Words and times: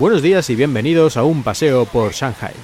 Buenos 0.00 0.22
días 0.22 0.48
y 0.48 0.56
bienvenidos 0.56 1.18
a 1.18 1.24
un 1.24 1.42
paseo 1.42 1.84
por 1.84 2.12
Shanghai. 2.12 2.54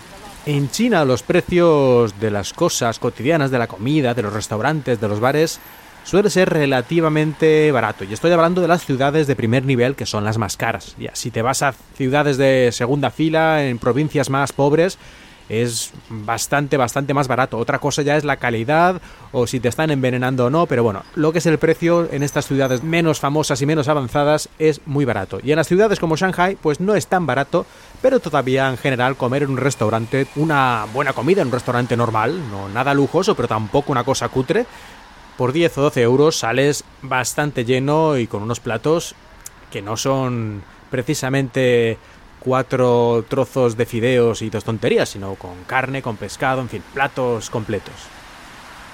En 0.47 0.71
China 0.71 1.05
los 1.05 1.23
precios 1.23 2.19
de 2.19 2.31
las 2.31 2.55
cosas 2.55 2.99
cotidianas, 2.99 3.51
de 3.51 3.59
la 3.59 3.67
comida, 3.67 4.15
de 4.15 4.23
los 4.23 4.33
restaurantes, 4.33 5.03
de 5.03 5.07
los 5.07 5.21
bares, 5.21 5.61
suele 6.03 6.31
ser 6.31 6.49
relativamente 6.49 7.71
barato. 7.73 8.05
Y 8.05 8.15
estoy 8.15 8.33
hablando 8.33 8.63
de 8.63 8.69
las 8.69 8.87
ciudades 8.87 9.27
de 9.27 9.37
primer 9.37 9.67
nivel, 9.67 9.97
que 9.97 10.07
son 10.07 10.25
las 10.25 10.39
más 10.39 10.57
caras. 10.57 10.97
Si 11.13 11.31
te 11.31 11.43
vas 11.43 11.63
a 11.63 11.75
ciudades 11.95 12.39
de 12.39 12.71
segunda 12.73 13.11
fila, 13.11 13.67
en 13.67 13.79
provincias 13.79 14.31
más 14.31 14.55
pobres, 14.55 14.97
es 15.49 15.93
bastante, 16.09 16.77
bastante 16.77 17.15
más 17.15 17.29
barato. 17.29 17.59
Otra 17.59 17.79
cosa 17.79 18.03
ya 18.03 18.17
es 18.17 18.25
la 18.25 18.37
calidad 18.37 19.01
o 19.33 19.47
si 19.47 19.61
te 19.61 19.69
están 19.69 19.91
envenenando 19.91 20.47
o 20.47 20.51
no, 20.51 20.67
pero 20.67 20.83
bueno, 20.83 21.03
lo 21.15 21.33
que 21.33 21.39
es 21.39 21.47
el 21.47 21.59
precio 21.59 22.09
en 22.11 22.23
estas 22.23 22.47
ciudades 22.47 22.83
menos 22.83 23.21
famosas 23.21 23.61
y 23.63 23.67
menos 23.67 23.89
avanzadas 23.89 24.49
es 24.59 24.81
muy 24.87 25.05
barato. 25.05 25.39
Y 25.43 25.53
en 25.53 25.57
las 25.57 25.69
ciudades 25.69 26.01
como 26.01 26.17
Shanghai, 26.17 26.57
pues 26.61 26.81
no 26.81 26.95
es 26.95 27.07
tan 27.07 27.27
barato, 27.27 27.67
pero 28.03 28.21
todavía 28.21 28.69
en 28.69 28.79
general 28.79 29.17
comer 29.17 29.45
en 29.45 29.51
un 29.51 29.57
restaurante, 29.59 30.27
una 30.37 30.87
buena 30.93 31.13
comida 31.13 31.43
en 31.43 31.49
un 31.49 31.53
restaurante 31.53 31.97
normal, 31.97 32.51
no 32.51 32.69
nada 32.69 32.95
lujoso, 32.95 33.35
pero 33.35 33.49
tampoco 33.49 33.93
una 33.93 34.05
cosa 34.05 34.29
cutre, 34.29 34.67
por 35.37 35.53
10 35.53 35.79
o 35.79 35.83
12 35.83 36.03
euros 36.03 36.39
sales 36.39 36.85
bastante 37.03 37.65
lleno 37.65 38.17
y 38.17 38.27
con 38.27 38.43
unos 38.43 38.61
platos 38.61 39.15
que 39.71 39.83
no 39.83 39.97
son 39.97 40.63
precisamente 40.91 41.99
cuatro 42.41 43.25
trozos 43.29 43.77
de 43.77 43.87
fideos 43.87 44.43
y 44.43 44.51
dos 44.51 44.65
tonterías, 44.65 45.09
sino 45.09 45.35
con 45.35 45.65
carne, 45.67 46.03
con 46.03 46.17
pescado, 46.17 46.61
en 46.61 46.69
fin, 46.69 46.83
platos 46.95 47.51
completos. 47.51 47.95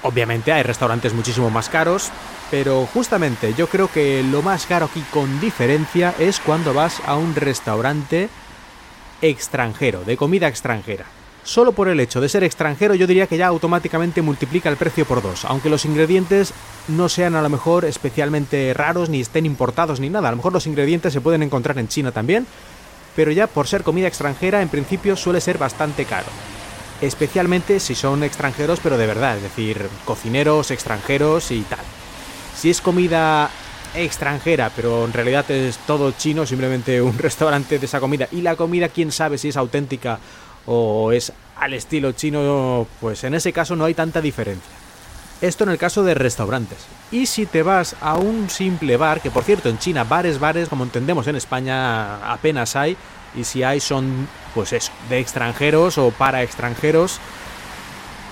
Obviamente 0.03 0.53
hay 0.53 0.63
restaurantes 0.63 1.15
muchísimo 1.15 1.49
más 1.51 1.69
caros, 1.69 2.11
pero 2.51 2.87
justamente 2.93 3.55
yo 3.55 3.69
creo 3.69 3.89
que 3.89 4.23
lo 4.25 4.43
más 4.43 4.67
caro 4.67 4.87
aquí 4.87 5.03
con 5.13 5.41
diferencia 5.41 6.15
es 6.19 6.41
cuando 6.41 6.75
vas 6.75 7.01
a 7.07 7.17
un 7.17 7.35
restaurante 7.35 8.29
extranjero, 9.21 10.03
de 10.05 10.17
comida 10.17 10.49
extranjera. 10.49 11.07
Solo 11.45 11.73
por 11.73 11.89
el 11.89 11.99
hecho 11.99 12.21
de 12.21 12.29
ser 12.29 12.45
extranjero 12.45 12.95
yo 12.95 13.07
diría 13.07 13.27
que 13.27 13.37
ya 13.37 13.49
automáticamente 13.49 14.23
multiplica 14.23 14.69
el 14.69 14.77
precio 14.77 15.05
por 15.05 15.23
dos, 15.23 15.45
aunque 15.45 15.71
los 15.71 15.85
ingredientes 15.85 16.53
no 16.89 17.09
sean 17.09 17.35
a 17.35 17.43
lo 17.43 17.49
mejor 17.49 17.85
especialmente 17.85 18.73
raros 18.75 19.09
ni 19.09 19.21
estén 19.21 19.47
importados 19.47 19.99
ni 19.99 20.09
nada. 20.09 20.29
A 20.29 20.31
lo 20.33 20.37
mejor 20.37 20.53
los 20.53 20.67
ingredientes 20.67 21.13
se 21.13 21.21
pueden 21.21 21.43
encontrar 21.43 21.79
en 21.79 21.89
China 21.89 22.13
también, 22.13 22.47
pero 23.15 23.33
ya 23.33 23.47
por 23.47 23.67
ser 23.69 23.83
comida 23.83 24.09
extranjera 24.09 24.63
en 24.63 24.69
principio 24.69 25.17
suele 25.17 25.41
ser 25.41 25.59
bastante 25.59 26.05
caro. 26.05 26.29
Especialmente 27.01 27.81
si 27.81 27.95
son 27.95 28.23
extranjeros 28.23 28.81
pero 28.83 28.97
de 28.99 29.07
verdad, 29.07 29.37
es 29.37 29.43
decir, 29.43 29.89
cocineros 30.05 30.71
extranjeros 30.71 31.51
y 31.51 31.63
tal. 31.63 31.81
Si 32.57 32.71
es 32.71 32.81
comida 32.81 33.51
extranjera, 33.95 34.71
pero 34.75 35.05
en 35.05 35.13
realidad 35.13 35.51
es 35.51 35.79
todo 35.79 36.13
chino, 36.13 36.47
simplemente 36.47 37.03
un 37.03 37.19
restaurante 37.19 37.79
de 37.79 37.87
esa 37.87 38.01
comida 38.01 38.29
y 38.33 38.43
la 38.43 38.57
comida 38.57 38.89
quién 38.89 39.13
sabe 39.13 39.39
si 39.39 39.49
es 39.49 39.57
auténtica 39.57 40.19
o 40.67 41.13
es 41.13 41.33
al 41.57 41.75
estilo 41.75 42.13
chino, 42.13 42.87
pues 43.01 43.25
en 43.25 43.35
ese 43.35 43.53
caso 43.53 43.77
no 43.77 43.85
hay 43.85 43.95
tanta 43.95 44.21
diferencia. 44.21 44.82
Esto 45.43 45.65
en 45.65 45.71
el 45.71 45.79
caso 45.79 46.05
de 46.05 46.15
restaurantes. 46.15 46.79
Y 47.11 47.27
si 47.27 47.47
te 47.47 47.65
vas 47.65 47.97
a 48.01 48.17
un 48.17 48.49
simple 48.49 48.97
bar, 48.97 49.21
que 49.21 49.33
por 49.33 49.43
cierto 49.43 49.69
en 49.69 49.79
China 49.79 50.05
bares, 50.05 50.39
bares, 50.39 50.69
como 50.69 50.85
entendemos 50.85 51.27
en 51.27 51.35
España 51.35 52.33
apenas 52.33 52.77
hay, 52.77 52.97
y 53.35 53.43
si 53.43 53.65
hay 53.65 53.81
son, 53.81 54.29
pues 54.55 54.71
de 55.09 55.19
extranjeros 55.19 55.99
o 55.99 56.13
para 56.13 56.45
extranjeros, 56.45 57.19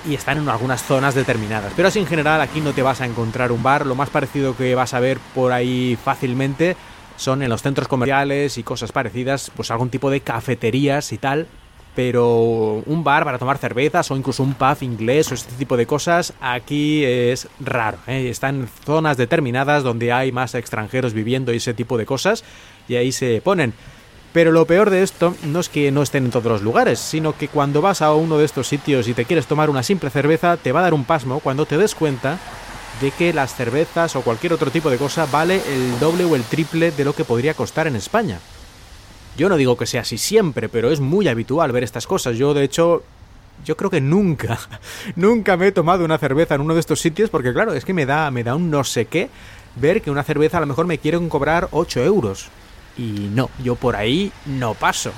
y 0.08 0.14
están 0.14 0.38
en 0.38 0.48
algunas 0.48 0.84
zonas 0.84 1.16
determinadas. 1.16 1.72
Pero 1.74 1.88
así 1.88 1.98
en 1.98 2.06
general 2.06 2.40
aquí 2.40 2.60
no 2.60 2.72
te 2.72 2.82
vas 2.82 3.00
a 3.00 3.06
encontrar 3.06 3.50
un 3.50 3.64
bar, 3.64 3.86
lo 3.86 3.96
más 3.96 4.08
parecido 4.08 4.56
que 4.56 4.76
vas 4.76 4.94
a 4.94 5.00
ver 5.00 5.18
por 5.34 5.50
ahí 5.50 5.98
fácilmente 6.02 6.76
son 7.16 7.42
en 7.42 7.50
los 7.50 7.60
centros 7.60 7.88
comerciales 7.88 8.56
y 8.56 8.62
cosas 8.62 8.92
parecidas, 8.92 9.50
pues 9.56 9.72
algún 9.72 9.90
tipo 9.90 10.10
de 10.10 10.20
cafeterías 10.20 11.12
y 11.12 11.18
tal, 11.18 11.48
pero 11.94 12.82
un 12.86 13.04
bar 13.04 13.24
para 13.24 13.38
tomar 13.38 13.58
cervezas 13.58 14.10
o 14.10 14.16
incluso 14.16 14.42
un 14.42 14.54
pub 14.54 14.76
inglés 14.82 15.30
o 15.30 15.34
este 15.34 15.54
tipo 15.54 15.76
de 15.76 15.86
cosas 15.86 16.32
aquí 16.40 17.04
es 17.04 17.48
raro. 17.58 17.98
¿eh? 18.06 18.28
Está 18.28 18.48
en 18.48 18.68
zonas 18.84 19.16
determinadas 19.16 19.82
donde 19.82 20.12
hay 20.12 20.32
más 20.32 20.54
extranjeros 20.54 21.12
viviendo 21.12 21.52
y 21.52 21.56
ese 21.56 21.74
tipo 21.74 21.98
de 21.98 22.06
cosas 22.06 22.44
y 22.88 22.96
ahí 22.96 23.12
se 23.12 23.40
ponen. 23.40 23.74
Pero 24.32 24.52
lo 24.52 24.64
peor 24.64 24.90
de 24.90 25.02
esto 25.02 25.34
no 25.42 25.58
es 25.58 25.68
que 25.68 25.90
no 25.90 26.02
estén 26.02 26.26
en 26.26 26.30
todos 26.30 26.46
los 26.46 26.62
lugares, 26.62 27.00
sino 27.00 27.36
que 27.36 27.48
cuando 27.48 27.82
vas 27.82 28.00
a 28.00 28.14
uno 28.14 28.38
de 28.38 28.44
estos 28.44 28.68
sitios 28.68 29.08
y 29.08 29.14
te 29.14 29.24
quieres 29.24 29.46
tomar 29.46 29.70
una 29.70 29.82
simple 29.82 30.08
cerveza, 30.08 30.56
te 30.56 30.70
va 30.70 30.80
a 30.80 30.84
dar 30.84 30.94
un 30.94 31.04
pasmo 31.04 31.40
cuando 31.40 31.66
te 31.66 31.76
des 31.76 31.96
cuenta 31.96 32.38
de 33.00 33.10
que 33.10 33.32
las 33.32 33.54
cervezas 33.54 34.14
o 34.14 34.22
cualquier 34.22 34.52
otro 34.52 34.70
tipo 34.70 34.90
de 34.90 34.98
cosa 34.98 35.26
vale 35.26 35.60
el 35.66 35.98
doble 35.98 36.24
o 36.24 36.36
el 36.36 36.44
triple 36.44 36.92
de 36.92 37.04
lo 37.04 37.14
que 37.14 37.24
podría 37.24 37.54
costar 37.54 37.88
en 37.88 37.96
España. 37.96 38.38
Yo 39.36 39.48
no 39.48 39.56
digo 39.56 39.76
que 39.76 39.86
sea 39.86 40.02
así 40.02 40.18
siempre, 40.18 40.68
pero 40.68 40.90
es 40.90 41.00
muy 41.00 41.28
habitual 41.28 41.72
ver 41.72 41.84
estas 41.84 42.06
cosas. 42.06 42.36
Yo, 42.36 42.52
de 42.52 42.64
hecho, 42.64 43.02
yo 43.64 43.76
creo 43.76 43.90
que 43.90 44.00
nunca, 44.00 44.58
nunca 45.16 45.56
me 45.56 45.68
he 45.68 45.72
tomado 45.72 46.04
una 46.04 46.18
cerveza 46.18 46.54
en 46.54 46.62
uno 46.62 46.74
de 46.74 46.80
estos 46.80 47.00
sitios 47.00 47.30
porque, 47.30 47.52
claro, 47.52 47.72
es 47.72 47.84
que 47.84 47.94
me 47.94 48.06
da, 48.06 48.30
me 48.30 48.44
da 48.44 48.54
un 48.54 48.70
no 48.70 48.84
sé 48.84 49.06
qué 49.06 49.30
ver 49.76 50.02
que 50.02 50.10
una 50.10 50.24
cerveza 50.24 50.58
a 50.58 50.60
lo 50.60 50.66
mejor 50.66 50.86
me 50.86 50.98
quieren 50.98 51.28
cobrar 51.28 51.68
8 51.70 52.02
euros. 52.02 52.48
Y 52.98 53.30
no, 53.32 53.50
yo 53.62 53.76
por 53.76 53.96
ahí 53.96 54.32
no 54.46 54.74
paso. 54.74 55.12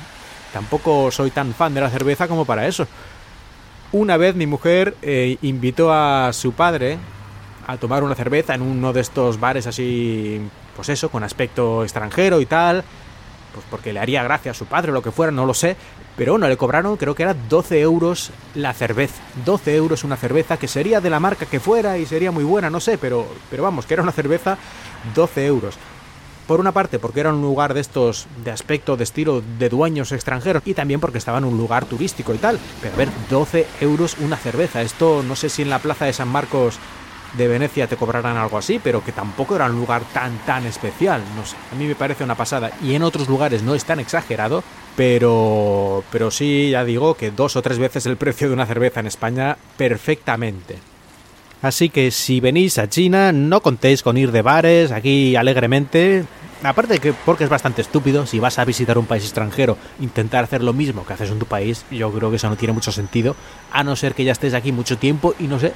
Tampoco 0.52 1.10
soy 1.10 1.30
tan 1.30 1.54
fan 1.54 1.74
de 1.74 1.80
la 1.80 1.90
cerveza 1.90 2.28
como 2.28 2.44
para 2.44 2.66
eso. 2.66 2.86
Una 3.92 4.16
vez 4.16 4.34
mi 4.34 4.46
mujer 4.46 4.96
eh, 5.02 5.38
invitó 5.42 5.92
a 5.92 6.32
su 6.32 6.52
padre 6.52 6.98
a 7.66 7.76
tomar 7.76 8.02
una 8.02 8.14
cerveza 8.14 8.54
en 8.54 8.62
uno 8.62 8.92
de 8.92 9.00
estos 9.00 9.40
bares 9.40 9.66
así, 9.66 10.40
pues 10.76 10.88
eso, 10.90 11.10
con 11.10 11.24
aspecto 11.24 11.82
extranjero 11.82 12.40
y 12.40 12.46
tal 12.46 12.84
pues 13.52 13.64
porque 13.70 13.92
le 13.92 14.00
haría 14.00 14.22
gracia 14.22 14.50
a 14.50 14.54
su 14.54 14.66
padre 14.66 14.90
o 14.90 14.94
lo 14.94 15.02
que 15.02 15.10
fuera, 15.10 15.32
no 15.32 15.46
lo 15.46 15.54
sé, 15.54 15.76
pero 16.16 16.32
bueno, 16.32 16.48
le 16.48 16.56
cobraron 16.56 16.96
creo 16.96 17.14
que 17.14 17.22
era 17.22 17.34
12 17.34 17.80
euros 17.80 18.30
la 18.54 18.72
cerveza, 18.72 19.22
12 19.44 19.76
euros 19.76 20.04
una 20.04 20.16
cerveza 20.16 20.56
que 20.56 20.68
sería 20.68 21.00
de 21.00 21.10
la 21.10 21.20
marca 21.20 21.46
que 21.46 21.60
fuera 21.60 21.98
y 21.98 22.06
sería 22.06 22.30
muy 22.30 22.44
buena, 22.44 22.70
no 22.70 22.80
sé, 22.80 22.98
pero, 22.98 23.26
pero 23.50 23.62
vamos, 23.62 23.86
que 23.86 23.94
era 23.94 24.02
una 24.02 24.12
cerveza 24.12 24.58
12 25.14 25.46
euros. 25.46 25.76
Por 26.46 26.58
una 26.58 26.72
parte, 26.72 26.98
porque 26.98 27.20
era 27.20 27.32
un 27.32 27.40
lugar 27.40 27.72
de 27.72 27.80
estos 27.80 28.26
de 28.44 28.50
aspecto, 28.50 28.96
de 28.96 29.04
estilo 29.04 29.42
de 29.58 29.68
dueños 29.68 30.10
extranjeros, 30.10 30.62
y 30.66 30.74
también 30.74 30.98
porque 30.98 31.18
estaba 31.18 31.38
en 31.38 31.44
un 31.44 31.56
lugar 31.56 31.84
turístico 31.84 32.34
y 32.34 32.38
tal. 32.38 32.58
Pero 32.80 32.94
a 32.94 32.96
ver, 32.96 33.08
12 33.30 33.66
euros 33.80 34.16
una 34.18 34.36
cerveza. 34.36 34.82
Esto 34.82 35.22
no 35.22 35.36
sé 35.36 35.48
si 35.48 35.62
en 35.62 35.70
la 35.70 35.78
plaza 35.78 36.04
de 36.04 36.12
San 36.12 36.28
Marcos 36.28 36.80
de 37.36 37.48
Venecia 37.48 37.86
te 37.86 37.96
cobrarán 37.96 38.36
algo 38.36 38.58
así, 38.58 38.80
pero 38.82 39.04
que 39.04 39.12
tampoco 39.12 39.56
era 39.56 39.66
un 39.66 39.76
lugar 39.76 40.02
tan 40.12 40.36
tan 40.38 40.66
especial, 40.66 41.22
no 41.36 41.44
sé, 41.46 41.56
a 41.72 41.74
mí 41.74 41.86
me 41.86 41.94
parece 41.94 42.24
una 42.24 42.34
pasada 42.34 42.70
y 42.82 42.94
en 42.94 43.02
otros 43.02 43.28
lugares 43.28 43.62
no 43.62 43.74
es 43.74 43.84
tan 43.84 44.00
exagerado, 44.00 44.62
pero 44.96 46.04
pero 46.10 46.30
sí 46.30 46.70
ya 46.70 46.84
digo 46.84 47.14
que 47.14 47.30
dos 47.30 47.56
o 47.56 47.62
tres 47.62 47.78
veces 47.78 48.06
el 48.06 48.16
precio 48.16 48.48
de 48.48 48.54
una 48.54 48.66
cerveza 48.66 49.00
en 49.00 49.06
España 49.06 49.56
perfectamente. 49.76 50.78
Así 51.62 51.90
que 51.90 52.10
si 52.10 52.40
venís 52.40 52.76
a 52.78 52.88
China, 52.88 53.30
no 53.30 53.60
contéis 53.62 54.02
con 54.02 54.16
ir 54.16 54.32
de 54.32 54.42
bares 54.42 54.90
aquí 54.90 55.36
alegremente. 55.36 56.24
Aparte 56.64 56.94
de 56.94 56.98
que 56.98 57.12
porque 57.12 57.44
es 57.44 57.50
bastante 57.50 57.82
estúpido, 57.82 58.26
si 58.26 58.40
vas 58.40 58.58
a 58.58 58.64
visitar 58.64 58.98
un 58.98 59.06
país 59.06 59.22
extranjero, 59.22 59.78
intentar 60.00 60.44
hacer 60.44 60.62
lo 60.62 60.72
mismo 60.72 61.06
que 61.06 61.12
haces 61.12 61.30
en 61.30 61.38
tu 61.38 61.46
país, 61.46 61.84
yo 61.90 62.10
creo 62.12 62.30
que 62.30 62.36
eso 62.36 62.48
no 62.48 62.56
tiene 62.56 62.72
mucho 62.72 62.92
sentido, 62.92 63.36
a 63.72 63.84
no 63.84 63.94
ser 63.96 64.14
que 64.14 64.24
ya 64.24 64.32
estés 64.32 64.54
aquí 64.54 64.70
mucho 64.72 64.98
tiempo 64.98 65.34
y 65.38 65.44
no 65.44 65.58
sé, 65.58 65.72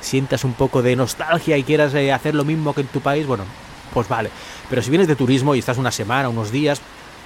sientas 0.00 0.44
un 0.44 0.54
poco 0.54 0.82
de 0.82 0.96
nostalgia 0.96 1.56
y 1.56 1.62
quieras 1.62 1.94
eh, 1.94 2.12
hacer 2.12 2.34
lo 2.34 2.44
mismo 2.44 2.74
que 2.74 2.82
en 2.82 2.86
tu 2.88 3.00
país, 3.00 3.26
bueno, 3.26 3.44
pues 3.92 4.08
vale. 4.08 4.30
Pero 4.68 4.82
si 4.82 4.90
vienes 4.90 5.08
de 5.08 5.16
turismo 5.16 5.54
y 5.54 5.58
estás 5.58 5.78
una 5.78 5.90
semana, 5.90 6.28
unos 6.28 6.50
días, 6.50 6.80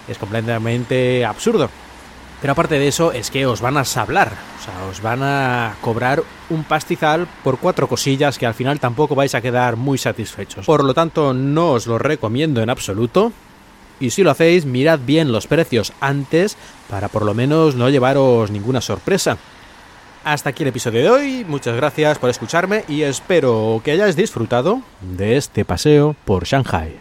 es 0.08 0.18
completamente 0.18 1.24
absurdo. 1.24 1.70
Pero 2.40 2.52
aparte 2.52 2.78
de 2.78 2.88
eso, 2.88 3.12
es 3.12 3.30
que 3.30 3.46
os 3.46 3.62
van 3.62 3.78
a 3.78 3.86
sablar, 3.86 4.32
o 4.60 4.62
sea, 4.62 4.84
os 4.90 5.00
van 5.00 5.22
a 5.22 5.76
cobrar 5.80 6.22
un 6.50 6.64
pastizal 6.64 7.26
por 7.42 7.58
cuatro 7.58 7.88
cosillas 7.88 8.36
que 8.36 8.44
al 8.44 8.52
final 8.52 8.80
tampoco 8.80 9.14
vais 9.14 9.34
a 9.34 9.40
quedar 9.40 9.76
muy 9.76 9.96
satisfechos. 9.96 10.66
Por 10.66 10.84
lo 10.84 10.92
tanto, 10.92 11.32
no 11.32 11.70
os 11.70 11.86
lo 11.86 11.98
recomiendo 11.98 12.60
en 12.60 12.68
absoluto. 12.68 13.32
Y 13.98 14.10
si 14.10 14.22
lo 14.22 14.30
hacéis, 14.30 14.66
mirad 14.66 14.98
bien 14.98 15.32
los 15.32 15.46
precios 15.46 15.94
antes 16.00 16.58
para 16.90 17.08
por 17.08 17.24
lo 17.24 17.32
menos 17.32 17.76
no 17.76 17.88
llevaros 17.88 18.50
ninguna 18.50 18.82
sorpresa. 18.82 19.38
Hasta 20.24 20.50
aquí 20.50 20.62
el 20.62 20.70
episodio 20.70 21.02
de 21.02 21.10
hoy, 21.10 21.44
muchas 21.46 21.76
gracias 21.76 22.18
por 22.18 22.30
escucharme 22.30 22.84
y 22.88 23.02
espero 23.02 23.82
que 23.84 23.90
hayáis 23.90 24.16
disfrutado 24.16 24.80
de 25.02 25.36
este 25.36 25.66
paseo 25.66 26.16
por 26.24 26.44
Shanghai. 26.44 26.96